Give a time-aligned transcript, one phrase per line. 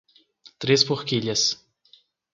[0.57, 1.61] Três Forquilhas